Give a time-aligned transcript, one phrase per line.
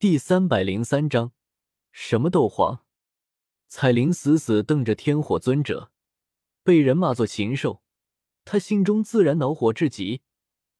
[0.00, 1.32] 第三百零三章，
[1.90, 2.84] 什么斗皇？
[3.66, 5.90] 彩铃死死瞪着天火尊者，
[6.62, 7.82] 被人骂作禽兽，
[8.44, 10.22] 他心中自然恼火至极。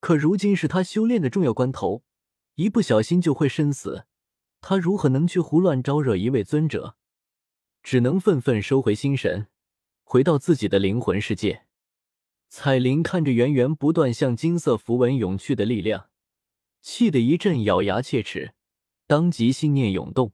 [0.00, 2.04] 可如今是他修炼的重要关头，
[2.54, 4.06] 一不小心就会身死，
[4.62, 6.96] 他如何能去胡乱招惹一位尊者？
[7.82, 9.48] 只能愤愤收回心神，
[10.04, 11.66] 回到自己的灵魂世界。
[12.48, 16.08] 彩铃看着源源不断向金色符文涌去的力量，
[16.80, 18.54] 气得一阵咬牙切齿。
[19.12, 20.32] 当即信念涌动，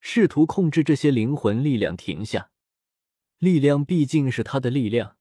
[0.00, 2.50] 试图控制这些灵魂力量停下。
[3.38, 5.16] 力量毕竟是他的力量，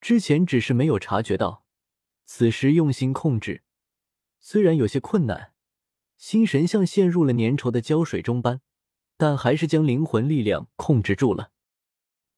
[0.00, 1.64] 之前只是没有察觉到，
[2.24, 3.62] 此时用心控制，
[4.40, 5.52] 虽然有些困难，
[6.16, 8.60] 心神像陷入了粘稠的胶水中般，
[9.16, 11.52] 但还是将灵魂力量控制住了。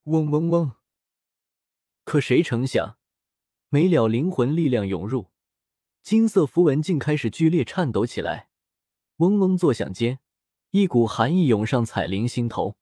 [0.03, 0.73] 嗡嗡嗡！
[2.03, 2.99] 可谁成想，
[3.69, 5.31] 没了灵魂力量涌入，
[6.03, 8.48] 金色符文竟开始剧烈颤抖起来。
[9.19, 10.19] 嗡嗡作响间，
[10.71, 12.77] 一股寒意涌上彩铃心头。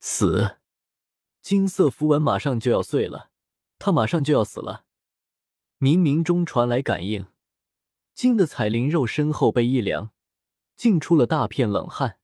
[0.00, 0.56] 死！
[1.42, 3.30] 金色符文马上就要碎了，
[3.78, 4.86] 他马上就要死了。
[5.78, 7.26] 冥冥中传来感应，
[8.14, 10.12] 惊得彩铃肉身后背一凉，
[10.74, 12.18] 竟出了大片冷汗。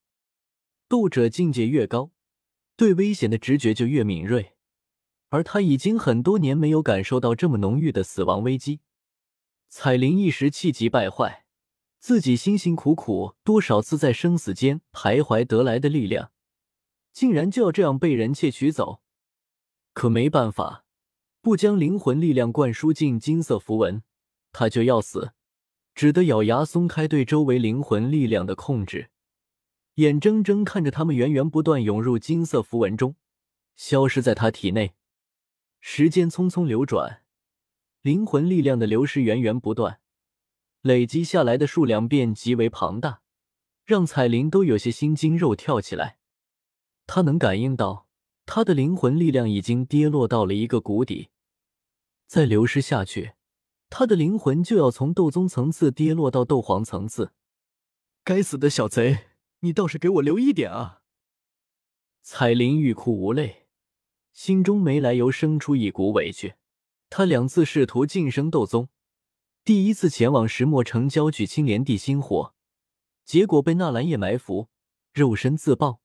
[0.89, 2.13] 斗者境界越高，
[2.77, 4.55] 对危险的直觉就越敏锐，
[5.29, 8.81] 而他已经很多年没有感受到这么浓郁的死亡危机。
[9.69, 11.45] 彩铃一时气急败坏。
[11.99, 16.31] 自己辛辛苦苦多少次在生死间徘徊得来的力量，
[17.13, 19.03] 竟然就要这样被人窃取走？
[19.93, 20.85] 可没办法，
[21.41, 24.03] 不将灵魂力量灌输进金色符文，
[24.53, 25.33] 他就要死，
[25.95, 29.11] 只得咬牙松开对周围灵魂力量的控制，
[29.95, 33.17] 眼睁睁看着他们源源不断涌入金色符文中，
[33.75, 34.95] 消失在他体内。
[35.81, 37.23] 时间匆匆流转，
[38.03, 40.01] 灵魂力量的流失源源不断。
[40.83, 43.23] 累积下来的数量便极为庞大，
[43.85, 46.19] 让彩铃都有些心惊肉跳起来。
[47.07, 48.07] 他能感应到，
[48.47, 51.31] 他的灵魂力量已经跌落到了一个谷底，
[52.27, 53.33] 再流失下去，
[53.91, 57.33] 他的灵魂就要从斗宗层次跌落到斗皇层次。
[58.23, 59.27] 该死的小贼，
[59.61, 61.01] 你倒是给我留一点啊！
[62.23, 63.69] 彩铃欲哭无泪，
[64.33, 66.55] 心中没来由生出一股委屈。
[67.11, 68.91] 他两次试图晋升斗宗。
[69.69, 72.55] 第一次前往石墨城郊取青莲地心火，
[73.27, 74.71] 结果被纳兰叶埋伏，
[75.13, 76.01] 肉身自爆，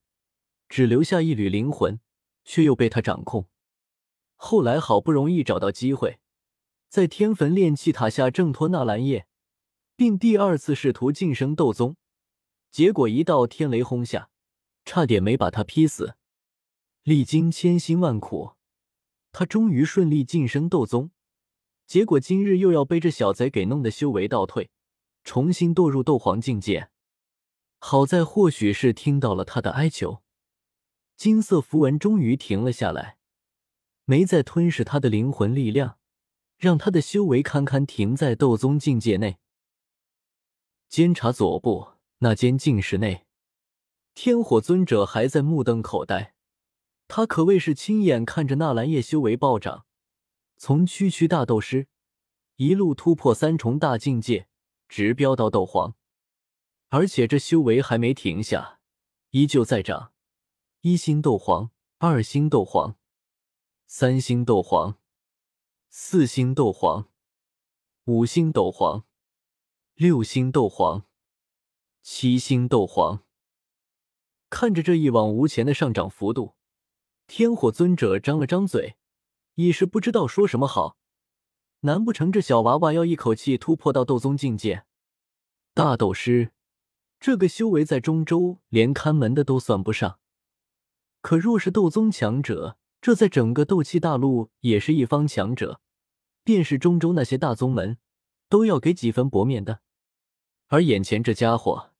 [0.68, 2.02] 只留下一缕灵魂，
[2.44, 3.48] 却又被他掌控。
[4.36, 6.20] 后来好不容易找到机会，
[6.90, 9.28] 在天坟炼气塔下挣脱纳兰叶，
[9.96, 11.96] 并第二次试图晋升斗宗，
[12.70, 14.30] 结果一道天雷轰下，
[14.84, 16.18] 差点没把他劈死。
[17.04, 18.56] 历经千辛万苦，
[19.32, 21.12] 他终于顺利晋升斗宗。
[21.94, 24.72] 结果今日又要被这小贼给弄得修为倒退，
[25.24, 26.90] 重新堕入斗皇境界。
[27.78, 30.24] 好在或许是听到了他的哀求，
[31.16, 33.18] 金色符文终于停了下来，
[34.06, 36.00] 没再吞噬他的灵魂力量，
[36.58, 39.38] 让他的修为堪堪停在斗宗境界内。
[40.90, 43.28] 监察左部那间禁室内，
[44.16, 46.34] 天火尊者还在目瞪口呆，
[47.08, 49.86] 他可谓是亲眼看着纳兰叶修为暴涨。
[50.66, 51.90] 从区区大斗师
[52.56, 54.48] 一路突破三重大境界，
[54.88, 55.96] 直飙到斗皇，
[56.88, 58.80] 而且这修为还没停下，
[59.32, 60.14] 依旧在涨。
[60.80, 62.96] 一星斗皇，二星斗皇，
[63.88, 64.98] 三星斗皇，
[65.90, 67.10] 四星斗皇，
[68.06, 69.04] 五星斗皇，
[69.96, 71.04] 六星斗皇，
[72.02, 73.26] 七星斗皇。
[74.50, 76.56] 看着这一往无前的上涨幅度，
[77.28, 78.96] 天火尊者张了张嘴。
[79.56, 80.98] 一时不知道说什么好，
[81.82, 84.86] 难不成这小娃娃要一口气突破到斗宗境界？
[85.76, 86.52] 大斗师
[87.20, 90.20] 这个修为在中州连看门的都算不上，
[91.22, 95.80] 可若是斗宗强者，这在整个斗气大陆也是一方强者，
[96.44, 97.98] 便是中州那些大宗门
[98.50, 99.82] 都要给几分薄面的。
[100.68, 101.92] 而眼前这家伙，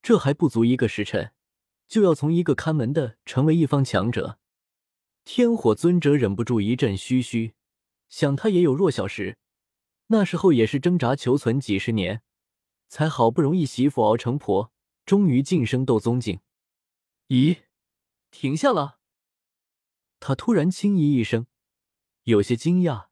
[0.00, 1.32] 这还不足一个时辰，
[1.88, 4.38] 就要从一个看门的成为一方强者。
[5.24, 7.54] 天火尊者忍不住一阵嘘嘘，
[8.08, 9.38] 想他也有弱小时，
[10.08, 12.22] 那时候也是挣扎求存几十年，
[12.88, 14.72] 才好不容易媳妇熬成婆，
[15.06, 16.40] 终于晋升斗宗境。
[17.28, 17.58] 咦，
[18.30, 18.98] 停下了！
[20.18, 21.46] 他突然轻咦一声，
[22.24, 23.06] 有些惊讶，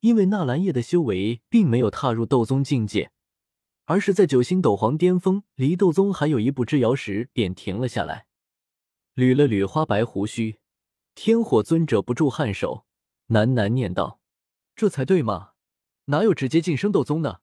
[0.00, 3.10] 因为纳兰叶的修为并没有踏入斗宗境界，
[3.86, 8.26] 而是在九星斗皇巅峰，离斗宗还有一步之遥时便停了下来，
[9.14, 10.58] 捋了捋花白胡须。
[11.20, 12.86] 天火尊者不住颔首，
[13.26, 14.20] 喃喃念道
[14.76, 15.54] ：“这才对嘛，
[16.04, 17.42] 哪有直接晋升斗宗的？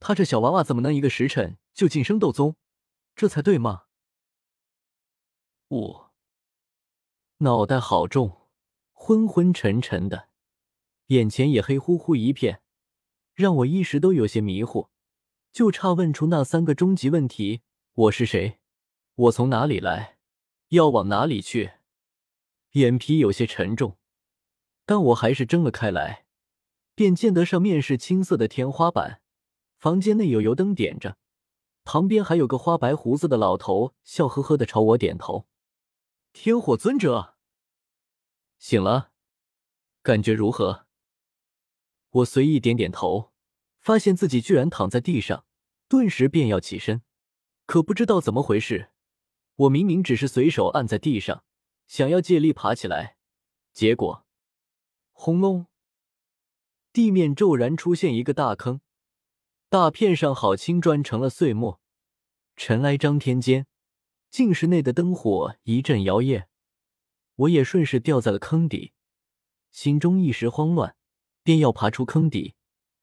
[0.00, 2.56] 他这小娃娃怎么能一个时辰就晋升斗宗？
[3.14, 3.84] 这才对吗？
[5.68, 6.12] 我
[7.36, 8.48] 脑袋好重，
[8.92, 10.28] 昏昏沉沉的，
[11.06, 12.60] 眼前也黑乎乎一片，
[13.34, 14.88] 让我一时都有些迷糊，
[15.52, 17.62] 就差问出那三个终极问题：
[17.92, 18.58] 我是谁？
[19.14, 20.18] 我从哪里来？
[20.70, 21.74] 要往哪里去？
[22.76, 23.96] 眼皮有些沉重，
[24.84, 26.26] 但我还是睁了开来，
[26.94, 29.22] 便见得上面是青色的天花板，
[29.78, 31.16] 房间内有油灯点着，
[31.84, 35.48] 旁边还有个花白胡子的老头，笑呵呵的朝我点头。
[36.34, 37.36] 天火尊者
[38.58, 39.10] 醒了，
[40.02, 40.84] 感觉如何？
[42.10, 43.32] 我随意点点头，
[43.80, 45.46] 发现自己居然躺在地上，
[45.88, 47.00] 顿时便要起身，
[47.64, 48.90] 可不知道怎么回事，
[49.54, 51.42] 我明明只是随手按在地上，
[51.86, 53.16] 想要借力爬起来，
[53.72, 54.26] 结果
[55.12, 55.66] 轰隆，
[56.92, 58.80] 地面骤然出现一个大坑，
[59.68, 61.80] 大片上好青砖成了碎末，
[62.56, 63.66] 尘埃张天间。
[64.28, 66.46] 净室内的灯火一阵摇曳，
[67.36, 68.92] 我也顺势掉在了坑底，
[69.70, 70.96] 心中一时慌乱，
[71.42, 72.54] 便要爬出坑底，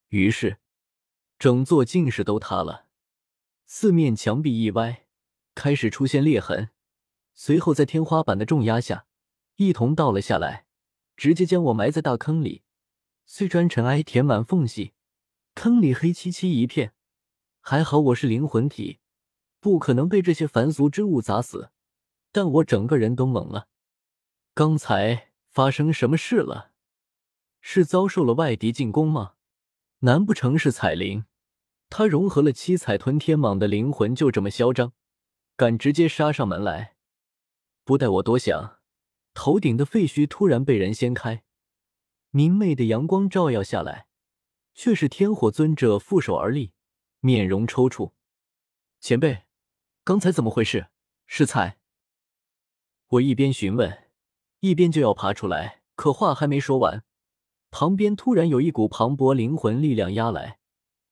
[0.10, 0.60] 于是
[1.40, 2.88] 整座净室都塌了，
[3.66, 5.08] 四面墙壁一歪，
[5.56, 6.70] 开始出现裂痕，
[7.34, 9.06] 随后在天花板的重压下，
[9.56, 10.66] 一同倒了下来，
[11.16, 12.64] 直接将我埋在大坑里，
[13.26, 14.94] 碎砖尘埃填满缝隙，
[15.56, 16.94] 坑里黑漆漆一片，
[17.60, 19.00] 还好我是灵魂体。
[19.60, 21.72] 不可能被这些凡俗之物砸死，
[22.34, 23.70] 但我整个人都懵了。
[24.54, 26.72] 刚才发生什么事了？
[27.62, 29.36] 是遭受了外敌进攻吗？
[30.00, 31.24] 难不成是彩铃？
[31.90, 34.92] 他融合了七彩吞天蟒的灵魂，就这么嚣张，
[35.56, 36.93] 敢直接杀上门来？
[37.84, 38.80] 不待我多想，
[39.34, 41.44] 头顶的废墟突然被人掀开，
[42.32, 44.08] 明媚的阳光照耀下来，
[44.74, 46.72] 却是天火尊者负手而立，
[47.20, 48.12] 面容抽搐。
[49.00, 49.44] 前辈。
[50.06, 50.88] 刚才怎么回事？
[51.28, 51.78] 是菜。
[53.08, 54.10] 我一边询问，
[54.60, 57.06] 一边就要爬出来，可话还没说完，
[57.72, 60.60] 旁边突然有一股磅礴灵魂力量压来，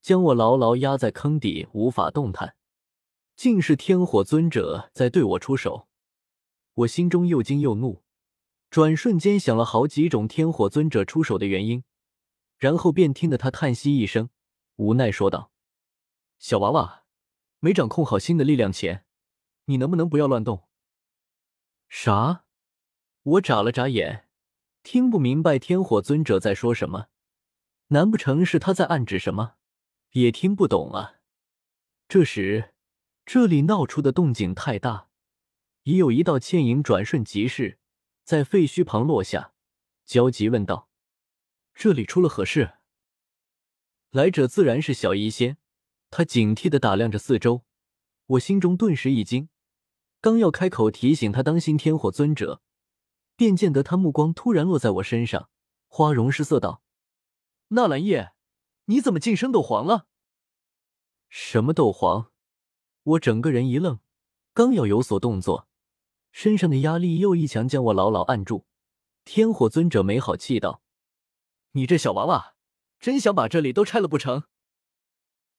[0.01, 2.55] 将我牢牢压在坑底，无法动弹。
[3.37, 5.87] 竟是天火尊者在对我出手，
[6.73, 8.03] 我心中又惊又怒，
[8.69, 11.83] 转瞬间想了好几种天火尊者出手的原因，
[12.57, 14.29] 然后便听得他叹息一声，
[14.77, 15.51] 无奈说道
[16.39, 16.99] ：“小娃娃。”
[17.63, 19.05] 没掌控好新的力量前，
[19.65, 20.67] 你能不能不要乱动？
[21.87, 22.45] 啥？
[23.21, 24.27] 我眨了眨眼，
[24.81, 27.09] 听不明白天火尊者在说什么。
[27.89, 29.57] 难不成是他在暗指什么？
[30.13, 31.17] 也听不懂啊。
[32.07, 32.73] 这时，
[33.27, 35.09] 这里闹出的动静太大，
[35.83, 37.79] 已有一道倩影转瞬即逝，
[38.23, 39.53] 在废墟旁落下，
[40.05, 40.89] 焦急问道
[41.73, 42.75] ：“这里出了何事？”
[44.11, 45.57] 来者自然是小医仙。
[46.09, 47.63] 他警惕的打量着四周，
[48.25, 49.47] 我心中顿时一惊，
[50.19, 52.61] 刚要开口提醒他当心天火尊者，
[53.37, 55.49] 便见得他目光突然落在我身上，
[55.87, 56.83] 花容失色道
[57.69, 58.33] ：“纳兰叶，
[58.85, 60.07] 你怎么晋升斗皇了
[61.29, 62.33] ？”“什么斗皇？”
[63.03, 64.01] 我整个人一愣，
[64.53, 65.69] 刚要有所动作，
[66.31, 68.65] 身上的压力又一强将我牢牢按住。
[69.23, 70.81] 天火尊者没好气道
[71.73, 72.55] ：“你这小娃娃，
[72.99, 74.43] 真想把这里都拆了不成？”